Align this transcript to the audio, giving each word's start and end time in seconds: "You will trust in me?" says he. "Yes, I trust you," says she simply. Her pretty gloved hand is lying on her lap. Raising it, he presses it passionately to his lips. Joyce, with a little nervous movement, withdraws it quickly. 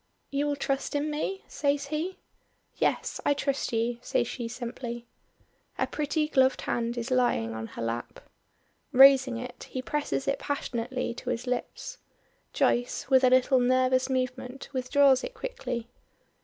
"You 0.31 0.47
will 0.47 0.55
trust 0.55 0.95
in 0.95 1.11
me?" 1.11 1.43
says 1.47 1.85
he. 1.89 2.17
"Yes, 2.77 3.21
I 3.23 3.35
trust 3.35 3.71
you," 3.71 3.99
says 4.01 4.27
she 4.27 4.47
simply. 4.47 5.05
Her 5.75 5.85
pretty 5.85 6.27
gloved 6.27 6.61
hand 6.61 6.97
is 6.97 7.11
lying 7.11 7.53
on 7.53 7.67
her 7.67 7.83
lap. 7.83 8.19
Raising 8.91 9.37
it, 9.37 9.65
he 9.69 9.79
presses 9.79 10.27
it 10.27 10.39
passionately 10.39 11.13
to 11.13 11.29
his 11.29 11.45
lips. 11.45 11.99
Joyce, 12.51 13.09
with 13.11 13.23
a 13.23 13.29
little 13.29 13.59
nervous 13.59 14.09
movement, 14.09 14.69
withdraws 14.73 15.23
it 15.23 15.35
quickly. 15.35 15.87